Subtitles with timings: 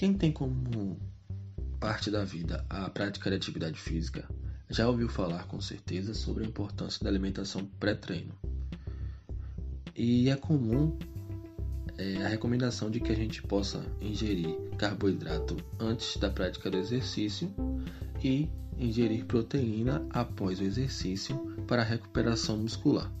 [0.00, 0.98] Quem tem como
[1.78, 4.26] parte da vida a prática de atividade física
[4.70, 8.32] já ouviu falar com certeza sobre a importância da alimentação pré-treino.
[9.94, 10.96] E é comum
[11.98, 17.52] é, a recomendação de que a gente possa ingerir carboidrato antes da prática do exercício
[18.24, 18.48] e
[18.78, 21.36] ingerir proteína após o exercício
[21.66, 23.12] para a recuperação muscular.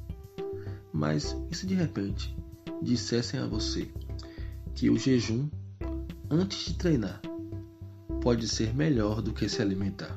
[0.94, 2.34] Mas e se de repente
[2.80, 3.92] dissessem a você
[4.74, 5.46] que o jejum
[6.30, 7.20] antes de treinar
[8.22, 10.16] pode ser melhor do que se alimentar?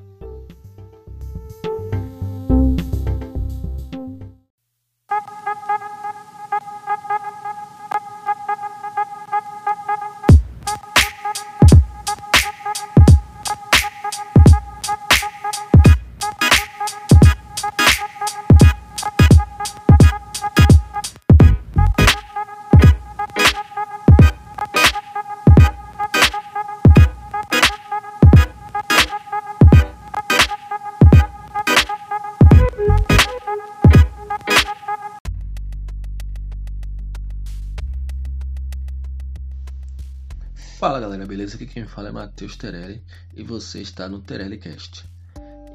[41.44, 41.55] Beleza?
[41.55, 43.04] Aqui quem fala é Matheus Terelli
[43.36, 45.04] e você está no Terelli Cast.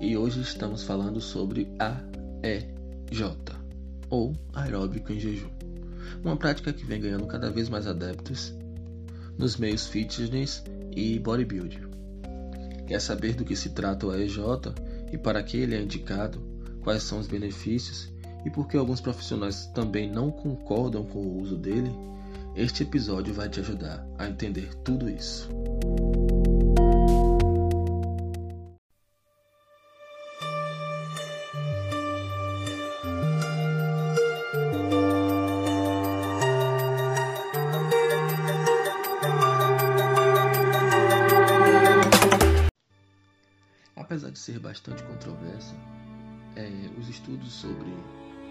[0.01, 3.23] E hoje estamos falando sobre AEJ,
[4.09, 5.51] ou aeróbico em jejum.
[6.25, 8.55] Uma prática que vem ganhando cada vez mais adeptos
[9.37, 10.65] nos meios fitness
[10.97, 11.87] e bodybuilding.
[12.87, 14.39] Quer saber do que se trata o AEJ
[15.13, 16.41] e para que ele é indicado,
[16.81, 18.11] quais são os benefícios
[18.47, 21.93] e por que alguns profissionais também não concordam com o uso dele?
[22.55, 25.49] Este episódio vai te ajudar a entender tudo isso.
[43.95, 45.75] Apesar de ser bastante controverso,
[46.57, 47.93] é, os estudos sobre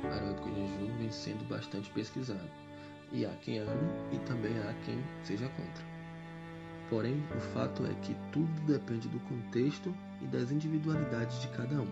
[0.03, 2.66] aeróbico em jejum vêm sendo bastante pesquisados
[3.11, 5.85] e há quem ame e também há quem seja contra.
[6.89, 11.87] Porém, o fato é que tudo depende do contexto e das individualidades de cada um.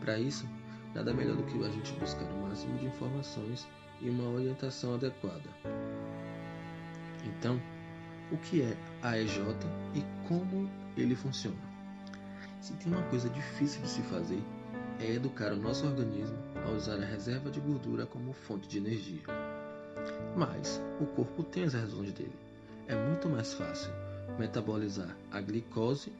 [0.00, 0.48] Para isso,
[0.94, 3.66] nada melhor do que a gente buscar o máximo de informações
[4.00, 5.50] e uma orientação adequada.
[7.24, 7.60] Então,
[8.30, 9.38] o que é AEJ
[9.94, 11.58] e como ele funciona?
[12.60, 14.42] Se tem uma coisa difícil de se fazer,
[15.00, 19.22] é educar o nosso organismo a usar a reserva de gordura como fonte de energia.
[20.36, 22.34] Mas o corpo tem as razões dele.
[22.86, 23.92] É muito mais fácil
[24.38, 26.12] metabolizar a glicose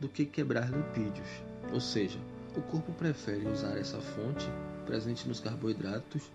[0.00, 1.28] do que quebrar lipídios.
[1.72, 2.18] Ou seja,
[2.56, 4.46] o corpo prefere usar essa fonte
[4.84, 6.30] presente nos carboidratos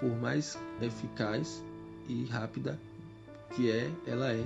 [0.00, 1.62] por mais eficaz
[2.08, 2.78] e rápida
[3.54, 4.44] que é, ela é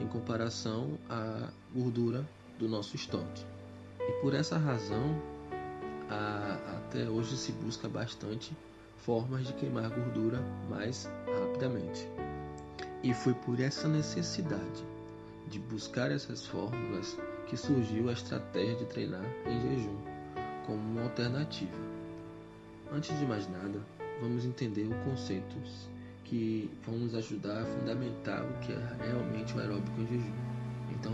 [0.00, 3.44] em comparação à gordura do nosso estoque.
[4.00, 5.20] E por essa razão,
[6.10, 8.56] a, até hoje se busca bastante
[8.98, 11.08] formas de queimar gordura mais
[11.40, 12.08] rapidamente.
[13.02, 14.84] E foi por essa necessidade
[15.48, 17.16] de buscar essas fórmulas
[17.46, 19.96] que surgiu a estratégia de treinar em jejum
[20.66, 21.78] como uma alternativa.
[22.92, 23.80] Antes de mais nada,
[24.20, 25.88] vamos entender os conceitos
[26.24, 30.32] que vão nos ajudar a fundamentar o que é realmente o aeróbico em jejum.
[30.90, 31.12] Então,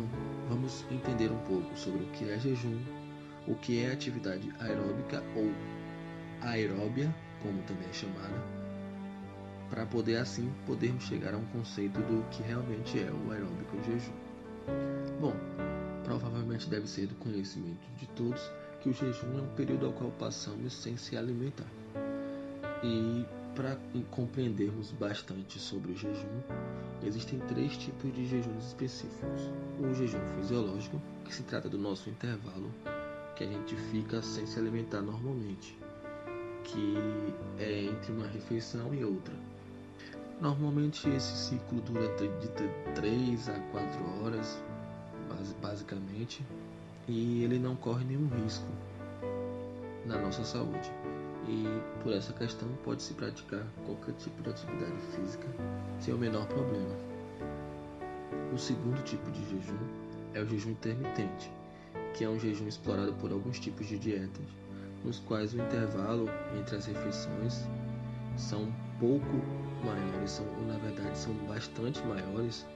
[0.48, 2.80] vamos entender um pouco sobre o que é jejum,
[3.46, 5.52] o que é atividade aeróbica ou
[6.40, 7.14] aeróbia
[7.44, 8.42] como também é chamada,
[9.68, 14.12] para poder assim podermos chegar a um conceito do que realmente é o aeróbico jejum.
[15.20, 15.34] Bom,
[16.02, 18.40] provavelmente deve ser do conhecimento de todos
[18.80, 21.68] que o jejum é um período ao qual passamos sem se alimentar.
[22.82, 23.78] E para
[24.10, 26.40] compreendermos bastante sobre o jejum,
[27.02, 29.50] existem três tipos de jejuns específicos.
[29.78, 32.70] O jejum fisiológico, que se trata do nosso intervalo,
[33.36, 35.76] que a gente fica sem se alimentar normalmente
[36.64, 36.96] que
[37.58, 39.34] é entre uma refeição e outra.
[40.40, 42.48] Normalmente esse ciclo dura de
[42.94, 44.62] 3 a 4 horas,
[45.62, 46.44] basicamente,
[47.06, 48.66] e ele não corre nenhum risco
[50.06, 50.90] na nossa saúde.
[51.46, 51.64] E
[52.02, 55.46] por essa questão pode-se praticar qualquer tipo de atividade física
[56.00, 56.96] sem o menor problema.
[58.52, 59.78] O segundo tipo de jejum
[60.32, 61.50] é o jejum intermitente,
[62.14, 64.63] que é um jejum explorado por alguns tipos de dietas
[65.04, 66.28] nos quais o intervalo
[66.58, 67.66] entre as refeições
[68.36, 69.40] são pouco
[69.84, 72.66] maiores, são, na verdade são bastante maiores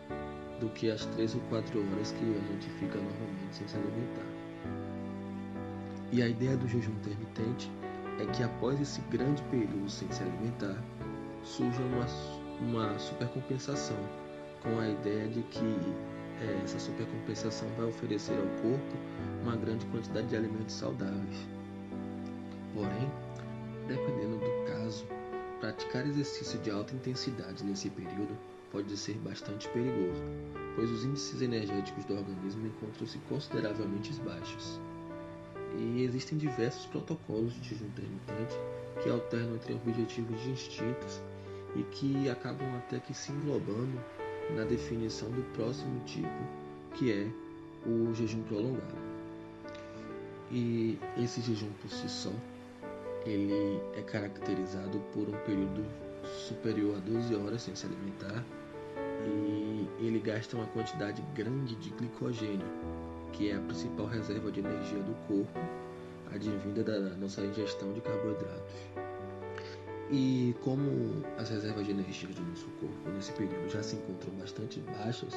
[0.60, 4.26] do que as 3 ou 4 horas que a gente fica normalmente sem se alimentar.
[6.12, 7.70] E a ideia do jejum intermitente
[8.18, 10.76] é que após esse grande período sem se alimentar,
[11.44, 12.06] surja uma,
[12.60, 13.96] uma supercompensação
[14.62, 15.76] com a ideia de que
[16.40, 18.96] é, essa supercompensação vai oferecer ao corpo
[19.42, 21.57] uma grande quantidade de alimentos saudáveis.
[22.74, 23.10] Porém,
[23.86, 25.06] dependendo do caso,
[25.60, 28.36] praticar exercício de alta intensidade nesse período
[28.70, 30.22] pode ser bastante perigoso,
[30.76, 34.78] pois os índices energéticos do organismo encontram-se consideravelmente baixos.
[35.76, 38.54] E existem diversos protocolos de jejum intermitente
[39.02, 41.20] que alternam entre objetivos distintos
[41.76, 43.98] e que acabam até que se englobando
[44.54, 46.28] na definição do próximo tipo,
[46.94, 47.28] que é
[47.86, 49.08] o jejum prolongado.
[50.50, 52.32] E esse jejum por si só,
[53.26, 55.84] ele é caracterizado por um período
[56.46, 58.44] superior a 12 horas sem se alimentar
[59.26, 62.66] e ele gasta uma quantidade grande de glicogênio,
[63.32, 65.58] que é a principal reserva de energia do corpo,
[66.32, 68.74] advinda da nossa ingestão de carboidratos.
[70.10, 74.80] E como as reservas de energia do nosso corpo nesse período já se encontram bastante
[74.80, 75.34] baixas,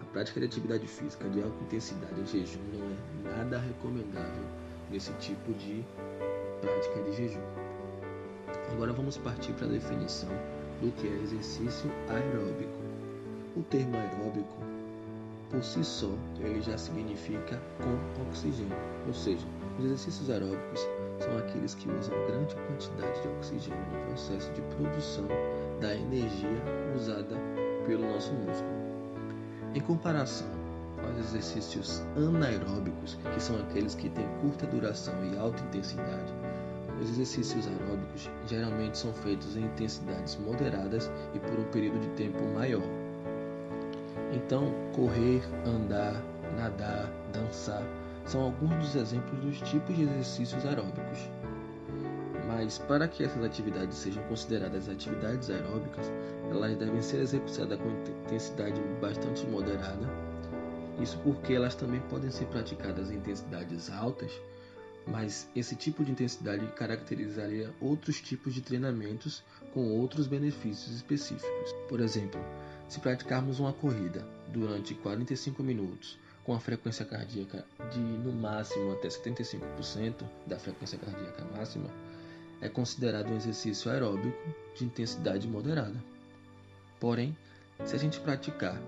[0.00, 4.44] a prática de atividade física de alta intensidade em jejum não é nada recomendável
[4.90, 5.84] nesse tipo de
[6.64, 7.40] prática de jejum.
[8.72, 10.30] Agora vamos partir para a definição
[10.80, 12.72] do que é exercício aeróbico.
[13.56, 14.56] O termo aeróbico,
[15.50, 18.76] por si só, ele já significa com oxigênio,
[19.06, 19.46] ou seja,
[19.78, 20.80] os exercícios aeróbicos
[21.20, 25.28] são aqueles que usam grande quantidade de oxigênio no processo de produção
[25.80, 26.62] da energia
[26.96, 27.36] usada
[27.86, 28.74] pelo nosso músculo.
[29.74, 30.48] Em comparação
[31.04, 36.32] aos exercícios anaeróbicos, que são aqueles que têm curta duração e alta intensidade,
[37.04, 42.42] os exercícios aeróbicos geralmente são feitos em intensidades moderadas e por um período de tempo
[42.54, 42.82] maior.
[44.32, 46.20] Então, correr, andar,
[46.56, 47.82] nadar, dançar
[48.24, 51.30] são alguns dos exemplos dos tipos de exercícios aeróbicos.
[52.46, 56.10] Mas para que essas atividades sejam consideradas atividades aeróbicas,
[56.50, 57.90] elas devem ser executadas com
[58.24, 60.08] intensidade bastante moderada.
[61.00, 64.30] Isso porque elas também podem ser praticadas em intensidades altas,
[65.06, 69.42] mas esse tipo de intensidade caracterizaria outros tipos de treinamentos
[69.72, 71.72] com outros benefícios específicos.
[71.88, 72.40] Por exemplo,
[72.88, 79.08] se praticarmos uma corrida durante 45 minutos com a frequência cardíaca de no máximo até
[79.08, 81.88] 75% da frequência cardíaca máxima,
[82.60, 84.38] é considerado um exercício aeróbico
[84.76, 85.96] de intensidade moderada.
[87.00, 87.36] Porém,
[87.84, 88.80] se a gente praticar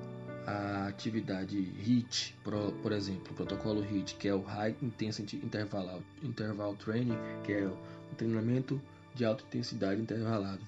[0.46, 6.76] a atividade HIIT, por, exemplo, o protocolo HIIT, que é o High Intensity Interval, Interval
[6.76, 8.80] Training, que é o treinamento
[9.14, 10.60] de alta intensidade intervalado,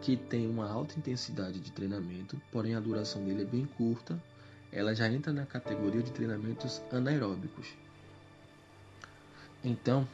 [0.00, 4.22] que tem uma alta intensidade de treinamento, porém a duração dele é bem curta,
[4.70, 7.74] ela já entra na categoria de treinamentos anaeróbicos.
[9.64, 10.06] Então,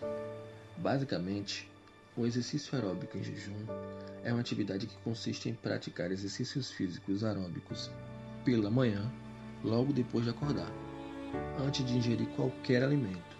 [0.78, 1.68] basicamente,
[2.16, 3.54] o exercício aeróbico em jejum
[4.24, 7.90] é uma atividade que consiste em praticar exercícios físicos aeróbicos
[8.48, 9.12] pela manhã,
[9.62, 10.72] logo depois de acordar,
[11.62, 13.36] antes de ingerir qualquer alimento.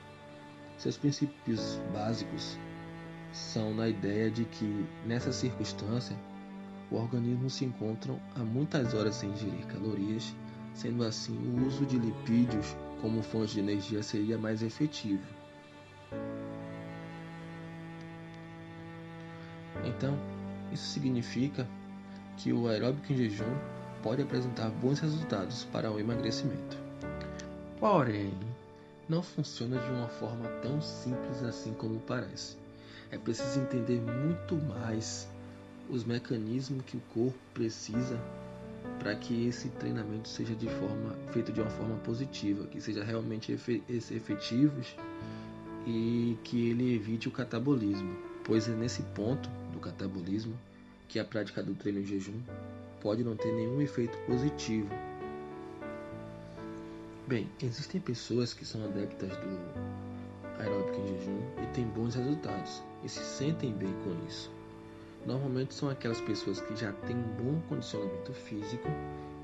[0.76, 2.58] Seus princípios básicos
[3.32, 6.14] são na ideia de que, nessa circunstância,
[6.90, 10.34] o organismo se encontra há muitas horas sem ingerir calorias,
[10.74, 15.24] sendo assim o uso de lipídios como fonte de energia seria mais efetivo.
[19.86, 20.18] Então,
[20.70, 21.66] isso significa
[22.36, 26.76] que o aeróbico em jejum pode apresentar bons resultados para o emagrecimento.
[27.78, 28.32] Porém,
[29.08, 32.56] não funciona de uma forma tão simples assim como parece.
[33.10, 35.26] É preciso entender muito mais
[35.88, 38.20] os mecanismos que o corpo precisa
[38.98, 43.52] para que esse treinamento seja de forma feito de uma forma positiva, que seja realmente
[43.52, 44.80] efetivo
[45.86, 50.54] e que ele evite o catabolismo, pois é nesse ponto do catabolismo
[51.08, 52.38] que a prática do treino em jejum
[53.00, 54.88] pode não ter nenhum efeito positivo.
[57.26, 59.98] Bem, existem pessoas que são adeptas do
[60.58, 64.50] aeróbico em jejum e têm bons resultados e se sentem bem com isso.
[65.26, 68.88] Normalmente são aquelas pessoas que já têm um bom condicionamento físico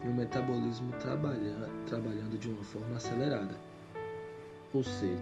[0.02, 1.54] e um metabolismo trabalha,
[1.86, 3.54] trabalhando de uma forma acelerada.
[4.72, 5.20] Ou seja,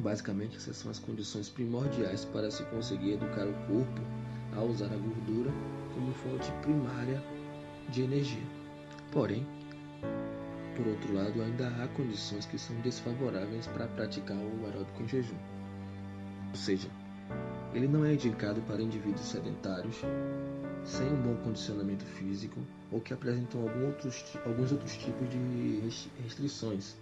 [0.00, 4.00] basicamente essas são as condições primordiais para se conseguir educar o corpo
[4.56, 5.50] a usar a gordura
[5.94, 7.22] como fonte primária
[7.90, 8.42] de energia.
[9.12, 9.46] Porém,
[10.76, 15.36] por outro lado, ainda há condições que são desfavoráveis para praticar o aeróbico em jejum.
[16.50, 16.88] Ou seja,
[17.74, 19.96] ele não é indicado para indivíduos sedentários,
[20.84, 22.58] sem um bom condicionamento físico
[22.90, 25.38] ou que apresentam algum outros, alguns outros tipos de
[26.22, 26.96] restrições.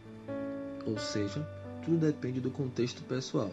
[0.86, 1.46] Ou seja,
[1.84, 3.50] tudo depende do contexto pessoal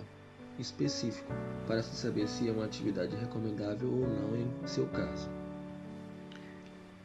[0.58, 1.32] específico
[1.68, 5.30] para se saber se é uma atividade recomendável ou não em seu caso.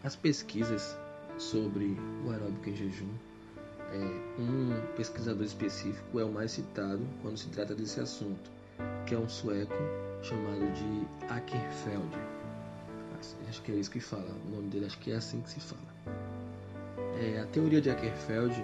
[0.02, 0.96] As pesquisas
[1.38, 3.08] sobre o aeróbico em jejum
[3.92, 8.48] É, um pesquisador específico é o mais citado quando se trata desse assunto,
[9.04, 9.74] que é um sueco
[10.22, 12.16] chamado de Ackerfeld.
[13.48, 15.60] Acho que é isso que fala, o nome dele acho que é assim que se
[15.60, 15.82] fala.
[17.20, 18.54] É, a teoria de Ackerfeld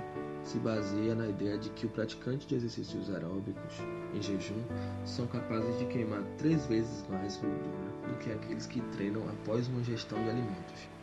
[0.45, 3.75] se baseia na ideia de que o praticante de exercícios aeróbicos
[4.14, 4.62] em jejum
[5.05, 9.81] são capazes de queimar três vezes mais gordura do que aqueles que treinam após uma
[9.81, 10.95] ingestão de alimentos.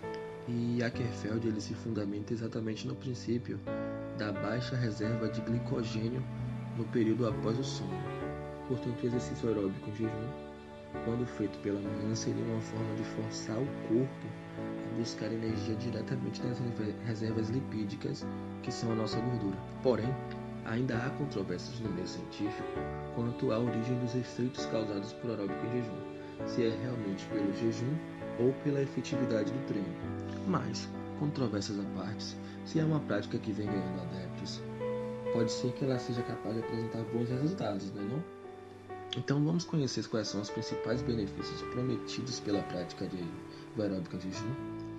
[0.47, 3.57] E Ackerfeld ele se fundamenta exatamente no princípio
[4.17, 6.21] da baixa reserva de glicogênio
[6.77, 7.97] no período após o sono.
[8.67, 10.29] Portanto, o exercício aeróbico em jejum,
[11.05, 16.41] quando feito pela manhã, seria uma forma de forçar o corpo a buscar energia diretamente
[16.43, 16.59] nas
[17.05, 18.25] reservas lipídicas,
[18.61, 19.57] que são a nossa gordura.
[19.81, 20.13] Porém,
[20.65, 22.67] ainda há controvérsias no meio científico
[23.15, 27.95] quanto à origem dos efeitos causados por aeróbico em jejum, se é realmente pelo jejum
[28.39, 30.32] ou pela efetividade do treino.
[30.47, 32.35] Mas, controvérsias à parte,
[32.65, 34.61] se é uma prática que vem ganhando adeptos,
[35.31, 38.23] pode ser que ela seja capaz de apresentar bons resultados, não é não?
[39.17, 43.23] Então vamos conhecer quais são os principais benefícios prometidos pela prática de,
[43.75, 44.53] do aeróbico em jejum.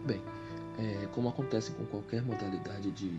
[0.07, 0.23] Bem,
[0.79, 3.11] é, como acontece com qualquer modalidade de,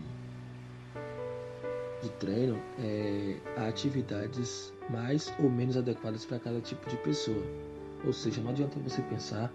[2.02, 7.42] de treino, é, há atividades mais ou menos adequadas para cada tipo de pessoa.
[8.06, 9.52] Ou seja, não adianta você pensar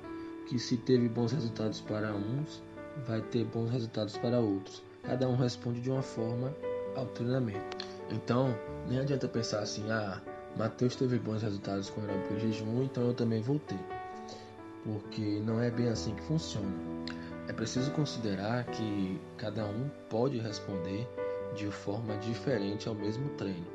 [0.48, 2.64] que se teve bons resultados para uns,
[3.08, 4.84] vai ter bons resultados para outros.
[5.04, 6.56] Cada um responde de uma forma
[6.96, 7.78] ao treinamento.
[8.12, 8.56] Então,
[8.88, 10.22] nem adianta pensar assim, ah,
[10.58, 13.80] Mateus teve bons resultados com o em jejum, então eu também vou ter.
[14.84, 16.76] Porque não é bem assim que funciona.
[17.48, 21.08] É preciso considerar que cada um pode responder
[21.56, 23.68] de forma diferente ao mesmo treino.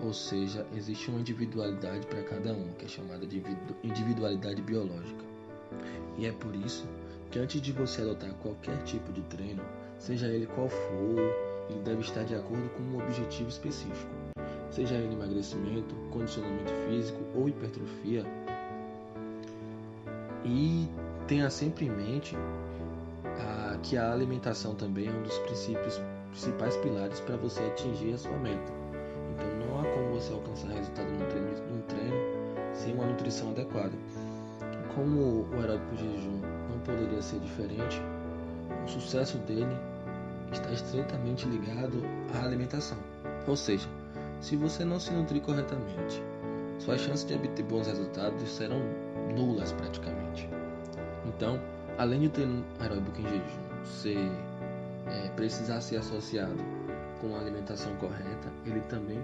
[0.00, 3.42] Ou seja, existe uma individualidade para cada um, que é chamada de
[3.82, 5.25] individualidade biológica.
[6.18, 6.86] E é por isso
[7.30, 9.62] que antes de você adotar qualquer tipo de treino,
[9.98, 11.18] seja ele qual for,
[11.68, 14.10] ele deve estar de acordo com um objetivo específico.
[14.70, 18.24] Seja ele emagrecimento, condicionamento físico ou hipertrofia.
[20.44, 20.88] E
[21.26, 22.36] tenha sempre em mente
[23.24, 28.18] a, que a alimentação também é um dos princípios, principais pilares para você atingir a
[28.18, 28.72] sua meta.
[29.34, 32.16] Então não há como você alcançar resultado num treino, num treino
[32.74, 33.92] sem uma nutrição adequada.
[34.96, 38.00] Como o aeróbico de jejum não poderia ser diferente,
[38.82, 39.76] o sucesso dele
[40.50, 42.02] está estreitamente ligado
[42.34, 42.96] à alimentação.
[43.46, 43.86] Ou seja,
[44.40, 46.22] se você não se nutrir corretamente,
[46.78, 48.80] suas chances de obter bons resultados serão
[49.36, 50.48] nulas praticamente.
[51.26, 51.60] Então,
[51.98, 52.48] além de ter
[52.80, 54.30] aeróbico em jejum ser,
[55.08, 56.56] é, precisar ser associado
[57.20, 59.22] com a alimentação correta, ele também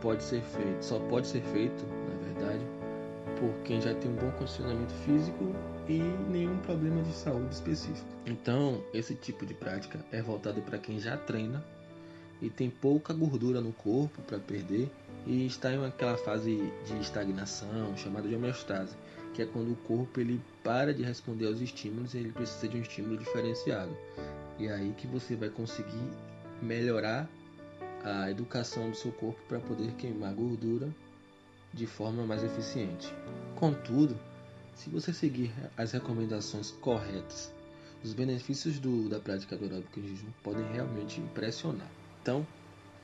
[0.00, 2.77] pode ser feito, só pode ser feito, na verdade,
[3.38, 5.54] por quem já tem um bom condicionamento físico
[5.88, 5.98] e
[6.30, 8.06] nenhum problema de saúde específico.
[8.26, 11.64] Então, esse tipo de prática é voltado para quem já treina
[12.42, 14.90] e tem pouca gordura no corpo para perder
[15.26, 18.94] e está em aquela fase de estagnação chamada de homeostase,
[19.34, 22.76] que é quando o corpo ele para de responder aos estímulos e ele precisa de
[22.76, 23.96] um estímulo diferenciado.
[24.58, 26.10] E é aí que você vai conseguir
[26.60, 27.28] melhorar
[28.04, 30.88] a educação do seu corpo para poder queimar gordura
[31.78, 33.14] de forma mais eficiente.
[33.54, 34.18] Contudo,
[34.74, 37.52] se você seguir as recomendações corretas,
[38.02, 41.88] os benefícios do, da prática do aeróbico em jejum podem realmente impressionar.
[42.20, 42.44] Então,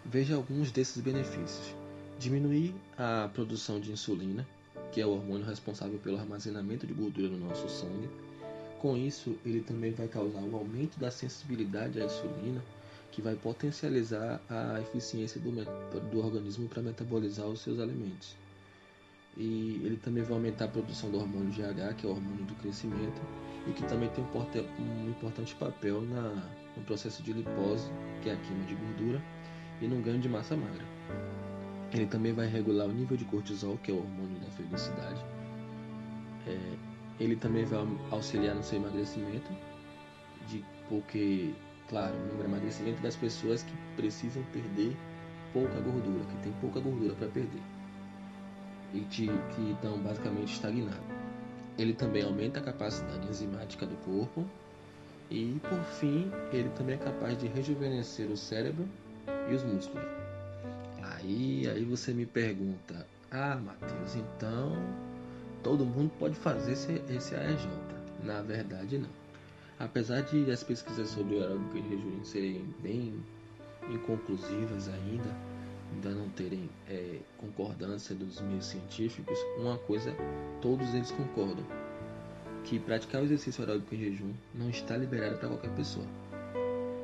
[0.05, 1.75] veja alguns desses benefícios.
[2.19, 4.47] Diminuir a produção de insulina,
[4.93, 8.09] que é o hormônio responsável pelo armazenamento de gordura no nosso sangue.
[8.81, 12.63] Com isso, ele também vai causar um aumento da sensibilidade à insulina,
[13.11, 15.51] que vai potencializar a eficiência do,
[16.11, 18.37] do organismo para metabolizar os seus alimentos
[19.37, 22.55] e ele também vai aumentar a produção do hormônio GH, que é o hormônio do
[22.55, 23.21] crescimento,
[23.67, 26.23] e que também tem um importante papel na,
[26.77, 27.91] no processo de lipose,
[28.23, 29.23] que é a queima de gordura,
[29.81, 30.85] e no ganho de massa magra.
[31.93, 35.25] Ele também vai regular o nível de cortisol, que é o hormônio da felicidade.
[36.47, 36.77] É,
[37.19, 39.51] ele também vai auxiliar no seu emagrecimento,
[40.49, 41.55] de, porque,
[41.89, 44.97] claro, no emagrecimento das pessoas que precisam perder
[45.53, 47.74] pouca gordura, que tem pouca gordura para perder
[48.95, 51.05] e que, que estão basicamente estagnados.
[51.77, 54.47] Ele também aumenta a capacidade enzimática do corpo
[55.31, 58.89] e, por fim, ele também é capaz de rejuvenescer o cérebro
[59.51, 60.07] e os músculos.
[61.03, 64.73] Aí, aí você me pergunta, ah, Matheus, então
[65.63, 67.69] todo mundo pode fazer esse, esse AEJ?
[68.23, 69.11] Na verdade, não.
[69.79, 73.15] Apesar de as pesquisas sobre o aeróbico em jejum serem bem
[73.91, 75.35] inconclusivas ainda,
[75.93, 80.15] ainda não terem é, concordância dos meios científicos, uma coisa
[80.61, 81.65] todos eles concordam:
[82.65, 86.07] que praticar o exercício aeróbico em jejum não está liberado para qualquer pessoa.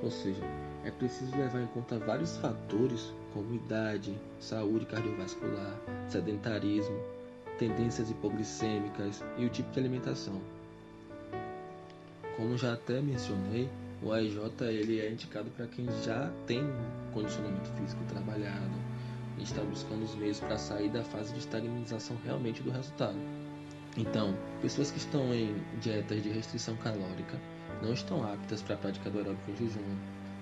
[0.02, 0.42] Ou seja,
[0.84, 6.98] é preciso levar em conta vários fatores, como idade, saúde cardiovascular, sedentarismo,
[7.58, 10.40] tendências hipoglicêmicas e o tipo de alimentação.
[12.36, 13.68] Como já até mencionei,
[14.02, 16.62] o AIJ ele é indicado para quem já tem
[17.12, 18.78] condicionamento físico trabalhado
[19.38, 23.18] e está buscando os meios para sair da fase de estagnização realmente do resultado.
[23.96, 27.38] Então, pessoas que estão em dietas de restrição calórica
[27.82, 29.96] não estão aptas para a prática do aeróbico em jejum,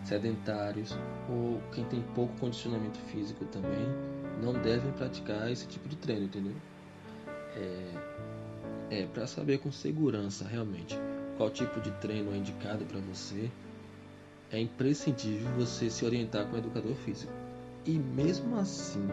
[0.05, 0.97] sedentários
[1.29, 3.87] ou quem tem pouco condicionamento físico também
[4.41, 6.55] não devem praticar esse tipo de treino, entendeu?
[7.57, 7.93] É,
[8.91, 10.97] é para saber com segurança realmente
[11.39, 13.49] qual tipo de treino é indicado para você,
[14.51, 17.33] é imprescindível você se orientar com o educador físico.
[17.87, 19.07] E mesmo assim,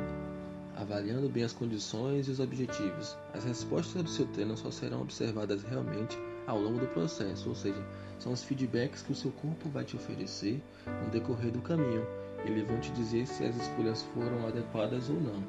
[0.76, 5.64] avaliando bem as condições e os objetivos, as respostas do seu treino só serão observadas
[5.64, 6.18] realmente
[6.48, 7.82] ao longo do processo, ou seja,
[8.20, 10.62] são os feedbacks que o seu corpo vai te oferecer
[11.04, 12.06] no decorrer do caminho.
[12.44, 15.44] Eles vão te dizer se as escolhas foram adequadas ou não,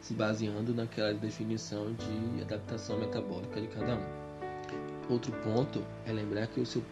[0.00, 4.19] se baseando naquela definição de adaptação metabólica de cada um.
[5.10, 6.84] Outro ponto é lembrar que o seu,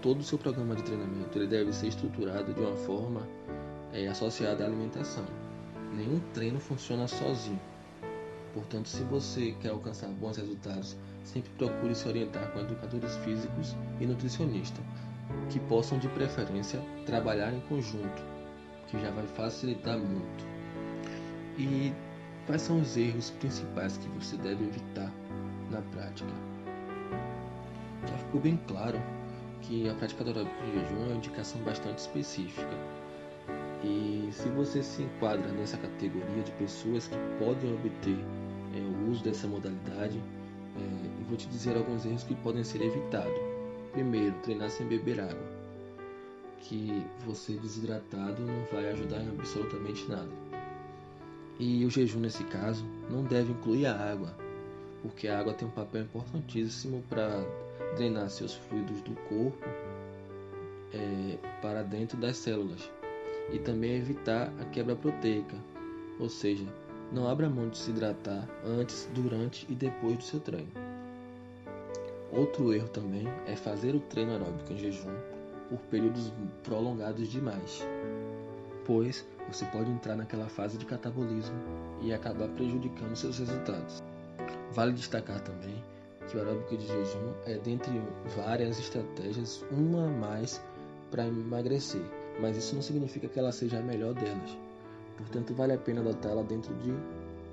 [0.00, 3.26] todo o seu programa de treinamento ele deve ser estruturado de uma forma
[3.92, 5.24] é, associada à alimentação.
[5.92, 7.58] Nenhum treino funciona sozinho.
[8.54, 14.06] Portanto, se você quer alcançar bons resultados, sempre procure se orientar com educadores físicos e
[14.06, 14.84] nutricionistas,
[15.50, 18.22] que possam de preferência trabalhar em conjunto,
[18.86, 20.46] que já vai facilitar muito.
[21.58, 21.92] E
[22.46, 25.12] quais são os erros principais que você deve evitar
[25.68, 26.30] na prática?
[28.06, 28.98] Já ficou bem claro
[29.62, 32.76] que a prática do aeróbico de jejum é uma indicação bastante específica.
[33.82, 38.18] E se você se enquadra nessa categoria de pessoas que podem obter
[38.74, 40.18] é, o uso dessa modalidade,
[40.76, 43.40] é, eu vou te dizer alguns erros que podem ser evitados.
[43.92, 45.60] Primeiro, treinar sem beber água,
[46.60, 50.30] que você desidratado não vai ajudar em absolutamente nada.
[51.58, 54.34] E o jejum nesse caso não deve incluir a água,
[55.02, 57.44] porque a água tem um papel importantíssimo para
[57.96, 59.68] drenar seus fluidos do corpo
[60.92, 62.90] é, para dentro das células
[63.52, 65.56] e também evitar a quebra proteica,
[66.18, 66.64] ou seja,
[67.12, 70.70] não abra mão de se hidratar antes, durante e depois do seu treino.
[72.32, 75.14] Outro erro também é fazer o treino aeróbico em jejum
[75.68, 77.84] por períodos prolongados demais,
[78.86, 81.56] pois você pode entrar naquela fase de catabolismo
[82.00, 84.02] e acabar prejudicando seus resultados.
[84.72, 85.82] Vale destacar também
[86.36, 88.00] o aeróbico de jejum é dentre
[88.36, 90.60] várias estratégias uma a mais
[91.10, 92.02] para emagrecer,
[92.40, 94.56] mas isso não significa que ela seja a melhor delas.
[95.16, 96.94] Portanto, vale a pena adotá-la dentro de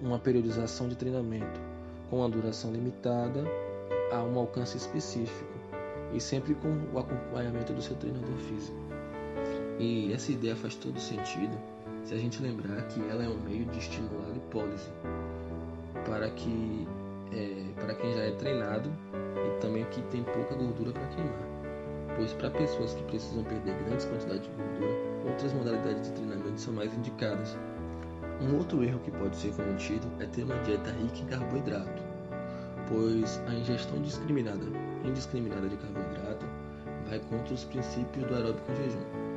[0.01, 1.59] uma periodização de treinamento,
[2.09, 3.43] com uma duração limitada
[4.11, 5.57] a um alcance específico
[6.13, 8.77] e sempre com o acompanhamento do seu treinador físico.
[9.79, 11.57] E essa ideia faz todo sentido
[12.03, 14.89] se a gente lembrar que ela é um meio de estimular a lipólise
[16.05, 16.87] para que
[17.33, 21.47] é, para quem já é treinado e também que tem pouca gordura para queimar.
[22.15, 24.93] Pois para pessoas que precisam perder grandes quantidades de gordura,
[25.25, 27.57] outras modalidades de treinamento são mais indicadas.
[28.41, 32.03] Um outro erro que pode ser cometido é ter uma dieta rica em carboidrato,
[32.87, 34.65] pois a ingestão discriminada,
[35.03, 36.45] indiscriminada de carboidrato
[37.09, 39.27] vai contra os princípios do aeróbico jejum.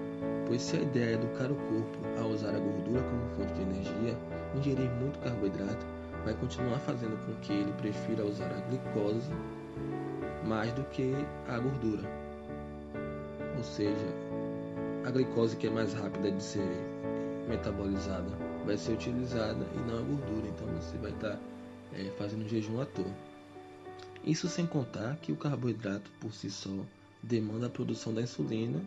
[0.46, 3.62] Pois se a ideia é educar o corpo a usar a gordura como fonte de
[3.62, 4.16] energia,
[4.56, 5.86] ingerir muito carboidrato
[6.24, 9.30] vai continuar fazendo com que ele prefira usar a glicose
[10.46, 11.14] mais do que
[11.48, 12.08] a gordura.
[13.56, 14.06] Ou seja,
[15.06, 16.68] a glicose que é mais rápida de ser
[17.48, 18.30] metabolizada
[18.64, 21.38] vai ser utilizada e não a gordura, então você vai estar tá,
[21.94, 23.12] é, fazendo jejum à toa.
[24.24, 26.70] Isso sem contar que o carboidrato por si só
[27.22, 28.80] demanda a produção da insulina,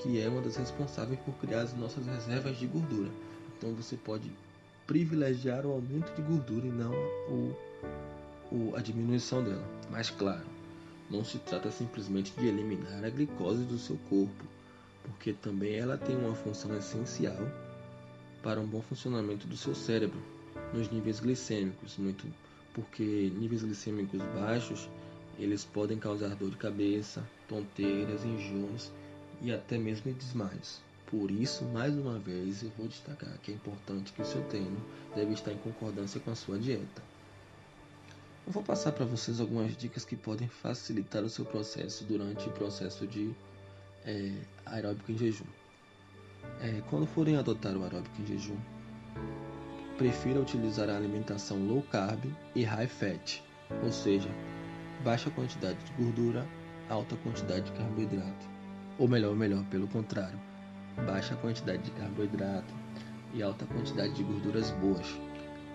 [0.00, 3.10] que é uma das responsáveis por criar as nossas reservas de gordura.
[3.56, 4.30] Então você pode
[4.86, 6.92] privilegiar o aumento de gordura e não
[7.28, 7.56] o,
[8.52, 9.64] o, a diminuição dela.
[9.90, 10.46] Mas claro,
[11.10, 14.44] não se trata simplesmente de eliminar a glicose do seu corpo,
[15.02, 17.36] porque também ela tem uma função essencial
[18.42, 20.20] para um bom funcionamento do seu cérebro
[20.72, 22.26] nos níveis glicêmicos, muito
[22.72, 24.88] porque níveis glicêmicos baixos
[25.38, 28.92] eles podem causar dor de cabeça, tonteiras, enjoos
[29.42, 30.80] e até mesmo desmaios.
[31.16, 34.84] Por isso, mais uma vez, eu vou destacar que é importante que o seu treino
[35.14, 37.00] deve estar em concordância com a sua dieta.
[38.44, 42.50] Eu vou passar para vocês algumas dicas que podem facilitar o seu processo durante o
[42.50, 43.32] processo de
[44.04, 44.32] é,
[44.66, 45.44] aeróbico em jejum.
[46.60, 48.58] É, quando forem adotar o aeróbico em jejum,
[49.96, 52.24] prefira utilizar a alimentação low carb
[52.56, 53.40] e high fat,
[53.84, 54.28] ou seja,
[55.04, 56.44] baixa quantidade de gordura,
[56.88, 58.48] alta quantidade de carboidrato.
[58.98, 60.38] Ou melhor, melhor, pelo contrário,
[61.02, 62.72] baixa quantidade de carboidrato
[63.32, 65.06] e alta quantidade de gorduras boas,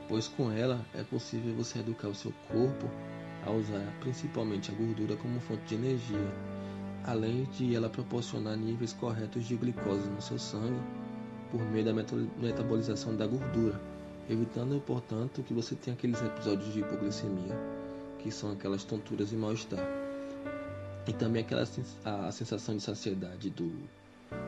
[0.07, 2.89] pois com ela é possível você educar o seu corpo
[3.45, 6.33] a usar principalmente a gordura como fonte de energia,
[7.05, 10.79] além de ela proporcionar níveis corretos de glicose no seu sangue
[11.51, 13.79] por meio da metabolização da gordura,
[14.29, 17.57] evitando, portanto, que você tenha aqueles episódios de hipoglicemia,
[18.19, 19.83] que são aquelas tonturas e mal-estar.
[21.07, 21.63] E também aquela
[22.05, 23.71] a sensação de saciedade do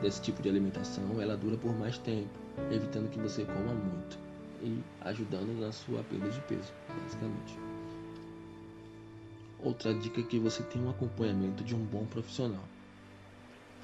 [0.00, 2.30] desse tipo de alimentação, ela dura por mais tempo,
[2.70, 4.18] evitando que você coma muito
[4.62, 7.58] e ajudando na sua perda de peso, basicamente.
[9.58, 12.64] Outra dica é que você tem um acompanhamento de um bom profissional,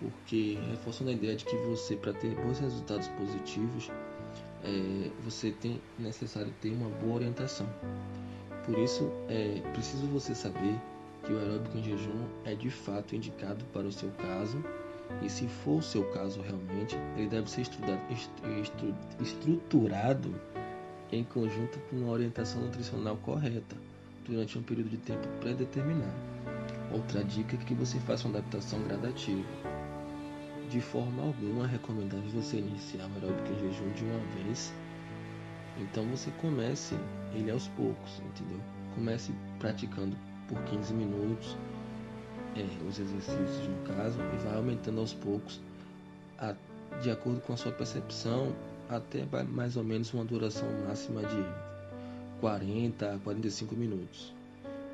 [0.00, 3.90] porque reforçando a ideia de que você, para ter bons resultados positivos,
[4.64, 7.68] é, você tem necessário ter uma boa orientação.
[8.64, 10.78] Por isso, é preciso você saber
[11.24, 14.62] que o aeróbico em jejum é de fato indicado para o seu caso
[15.23, 20.35] e se for o seu caso realmente, ele deve ser estudado, estru, estruturado
[21.11, 23.77] em conjunto com uma orientação nutricional correta
[24.27, 26.12] durante um período de tempo pré-determinado.
[26.92, 29.44] Outra dica é que você faça uma adaptação gradativa.
[30.71, 34.73] De forma alguma é recomendável você iniciar o aeróbico em jejum de uma vez.
[35.79, 36.94] Então você comece
[37.35, 38.61] ele aos poucos, entendeu?
[38.94, 40.16] Comece praticando
[40.47, 41.57] por 15 minutos
[42.59, 45.61] é, os exercícios no caso e vai aumentando aos poucos
[46.38, 46.55] a,
[47.01, 48.53] de acordo com a sua percepção
[48.88, 51.44] até mais ou menos uma duração máxima de
[52.40, 54.33] 40 a 45 minutos.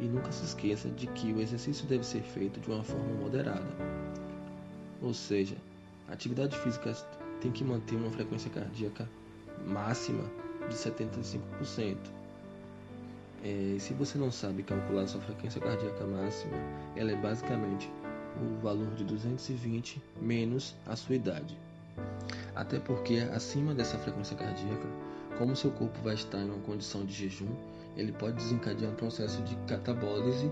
[0.00, 3.64] E nunca se esqueça de que o exercício deve ser feito de uma forma moderada.
[5.00, 5.56] Ou seja,
[6.08, 6.92] a atividade física
[7.40, 9.08] tem que manter uma frequência cardíaca
[9.66, 10.24] máxima
[10.68, 11.96] de 75%.
[13.44, 16.56] É, se você não sabe calcular sua frequência cardíaca máxima,
[16.96, 17.90] ela é basicamente
[18.40, 21.54] o valor de 220 menos a sua idade.
[22.56, 24.88] Até porque acima dessa frequência cardíaca,
[25.36, 27.50] como seu corpo vai estar em uma condição de jejum,
[27.98, 30.50] ele pode desencadear um processo de catabólise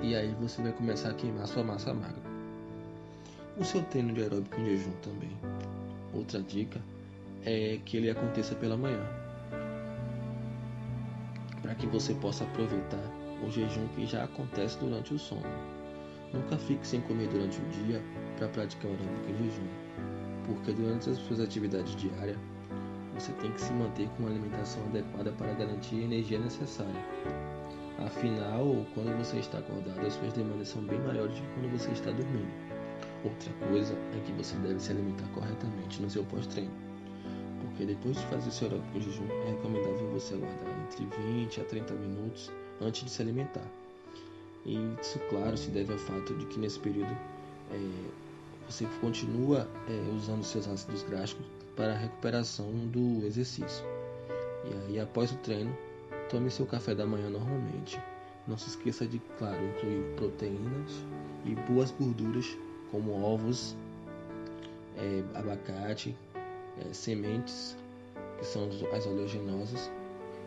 [0.00, 2.32] e aí você vai começar a queimar sua massa magra.
[3.58, 5.36] O seu treino de aeróbico em jejum também.
[6.14, 6.80] Outra dica
[7.44, 9.21] é que ele aconteça pela manhã,
[11.62, 13.02] para que você possa aproveitar
[13.46, 15.42] o jejum que já acontece durante o sono.
[16.32, 18.02] Nunca fique sem comer durante o dia
[18.36, 19.68] para praticar o aeróbico em jejum,
[20.46, 22.38] porque durante as suas atividades diárias
[23.14, 27.04] você tem que se manter com uma alimentação adequada para garantir a energia necessária.
[27.98, 31.90] Afinal, quando você está acordado, as suas demandas são bem maiores do que quando você
[31.90, 32.50] está dormindo.
[33.22, 36.72] Outra coisa é que você deve se alimentar corretamente no seu pós-treino,
[37.60, 41.64] porque depois de fazer seu aeróbico em jejum, é recomendável você aguardar entre 20 a
[41.64, 42.50] 30 minutos
[42.80, 43.66] antes de se alimentar.
[44.64, 47.16] E isso, claro, se deve ao fato de que nesse período
[47.70, 48.10] é,
[48.68, 53.84] você continua é, usando seus ácidos graxos para a recuperação do exercício.
[54.64, 55.76] E aí, após o treino,
[56.30, 58.00] tome seu café da manhã normalmente.
[58.46, 60.92] Não se esqueça de, claro, incluir proteínas
[61.44, 62.56] e boas gorduras
[62.90, 63.74] como ovos,
[64.96, 66.16] é, abacate,
[66.78, 67.76] é, sementes,
[68.38, 69.90] que são as oleaginosas.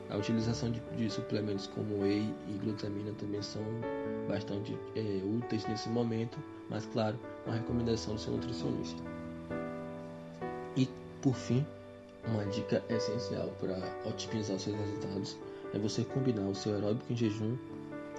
[0.10, 3.64] A utilização de, de, suplementos como whey e glutamina também são
[4.28, 6.38] bastante é, úteis nesse momento,
[6.70, 9.02] mas claro, uma recomendação do seu nutricionista.
[10.78, 10.88] E
[11.22, 11.66] por fim,
[12.28, 15.38] uma dica essencial para otimizar seus resultados
[15.74, 17.58] é você combinar o seu aeróbico em jejum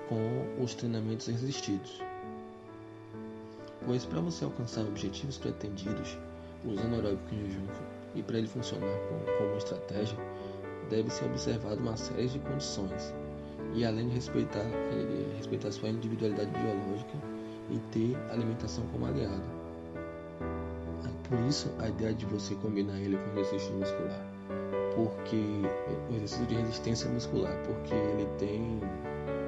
[0.09, 2.01] com os treinamentos resistidos.
[3.85, 6.19] Pois para você alcançar objetivos pretendidos
[6.65, 7.67] usando aeróbico em jejum
[8.15, 8.99] e para ele funcionar
[9.39, 10.17] como estratégia,
[10.91, 13.15] deve ser observado uma série de condições
[13.75, 17.19] e além de respeitar, eh, respeitar sua individualidade biológica
[17.71, 19.57] e ter alimentação como aliado.
[21.29, 24.25] Por isso, a ideia de você combinar ele com exercício muscular,
[24.95, 25.37] porque
[26.09, 28.81] o exercício de resistência muscular, porque ele tem,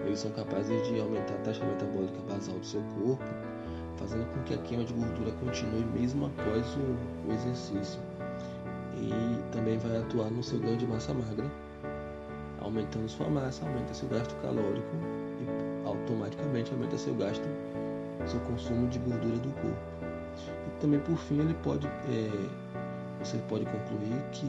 [0.05, 3.25] eles são capazes de aumentar a taxa metabólica basal do seu corpo,
[3.97, 8.01] fazendo com que a queima de gordura continue mesmo após o, o exercício.
[9.01, 11.51] E também vai atuar no seu ganho de massa magra,
[12.61, 14.89] aumentando sua massa, aumenta seu gasto calórico
[15.41, 17.45] e automaticamente aumenta seu gasto,
[18.27, 19.99] seu consumo de gordura do corpo.
[20.67, 22.31] E também por fim ele pode, é,
[23.23, 24.47] você pode concluir que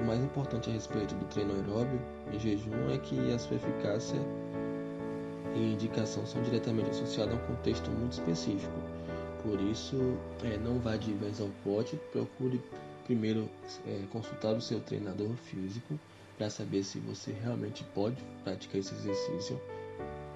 [0.00, 2.00] o mais importante a respeito do treino aeróbio
[2.32, 4.20] em jejum é que a sua eficácia
[5.54, 8.72] e indicação são diretamente associadas a um contexto muito específico.
[9.42, 9.96] Por isso,
[10.44, 12.60] é, não vá de vez ao pote, procure
[13.10, 13.50] primeiro
[13.88, 15.98] é, consultar o seu treinador físico
[16.38, 19.60] para saber se você realmente pode praticar esse exercício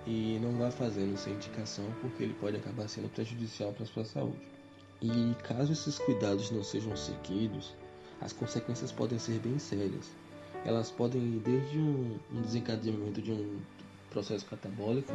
[0.04, 4.04] e não vá fazendo sem indicação porque ele pode acabar sendo prejudicial para a sua
[4.04, 4.40] saúde.
[5.00, 7.72] E caso esses cuidados não sejam seguidos,
[8.20, 10.10] as consequências podem ser bem sérias.
[10.64, 13.60] Elas podem ir desde um, um desencadeamento de um
[14.10, 15.12] processo catabólico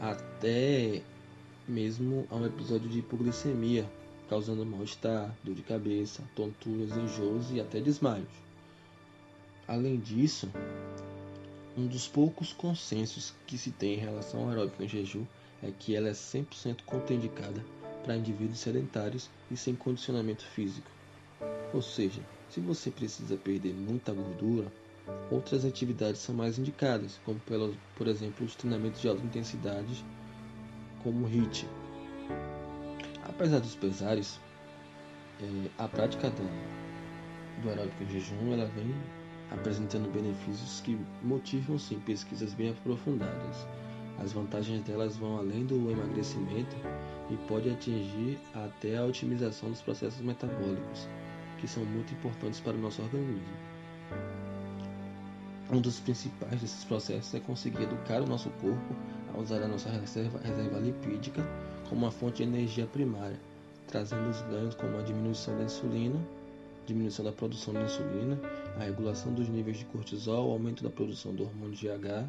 [0.00, 1.02] até
[1.66, 3.90] mesmo a um episódio de hipoglicemia,
[4.28, 8.28] causando mal-estar, dor de cabeça, tonturas, enjoos e até desmaios.
[9.66, 10.50] Além disso,
[11.76, 15.24] um dos poucos consensos que se tem em relação ao aeróbica em jejum
[15.62, 17.64] é que ela é 100% contraindicada
[18.04, 20.90] para indivíduos sedentários e sem condicionamento físico.
[21.72, 24.72] Ou seja, se você precisa perder muita gordura,
[25.30, 27.40] outras atividades são mais indicadas, como
[27.94, 30.04] por exemplo os treinamentos de alta intensidade,
[31.02, 31.66] como HIIT.
[33.28, 34.40] Apesar dos pesares,
[35.40, 38.94] é, a prática do, aeróbico em jejum ela vem
[39.50, 43.66] apresentando benefícios que motivam sim pesquisas bem aprofundadas.
[44.18, 46.76] As vantagens delas vão além do emagrecimento
[47.30, 51.08] e pode atingir até a otimização dos processos metabólicos,
[51.58, 53.68] que são muito importantes para o nosso organismo.
[55.70, 58.96] Um dos principais desses processos é conseguir educar o nosso corpo
[59.34, 61.46] a usar a nossa reserva, reserva lipídica
[61.88, 63.38] como uma fonte de energia primária,
[63.86, 66.18] trazendo os ganhos como a diminuição da insulina,
[66.86, 68.38] diminuição da produção de insulina,
[68.78, 72.28] a regulação dos níveis de cortisol, aumento da produção do hormônio GH,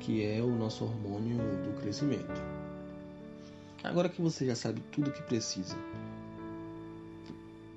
[0.00, 2.42] que é o nosso hormônio do crescimento.
[3.82, 5.76] Agora que você já sabe tudo o que precisa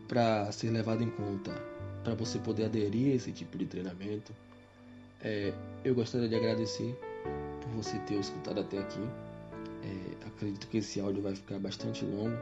[0.07, 1.51] para ser levado em conta,
[2.03, 4.33] para você poder aderir a esse tipo de treinamento,
[5.21, 6.97] é, eu gostaria de agradecer
[7.61, 9.01] por você ter escutado até aqui.
[9.87, 12.37] É, acredito que esse áudio vai ficar bastante longo,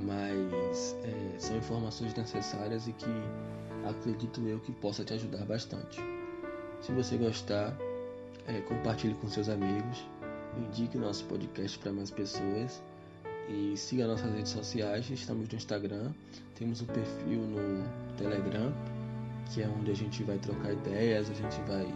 [0.00, 3.06] mas é, são informações necessárias e que
[3.88, 6.00] acredito eu que possa te ajudar bastante.
[6.80, 7.76] Se você gostar,
[8.46, 10.06] é, compartilhe com seus amigos,
[10.56, 12.80] indique nosso podcast para mais pessoas
[13.48, 15.10] e siga nossas redes sociais.
[15.10, 16.12] Estamos no Instagram,
[16.54, 17.84] temos um perfil no
[18.16, 18.72] Telegram,
[19.52, 21.92] que é onde a gente vai trocar ideias, a gente vai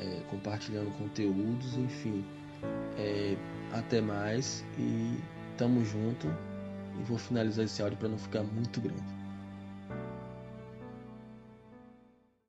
[0.00, 2.24] é, compartilhando conteúdos, enfim.
[2.96, 3.36] É,
[3.74, 5.18] até mais e
[5.56, 6.26] tamo junto.
[6.98, 9.13] E vou finalizar esse áudio para não ficar muito grande.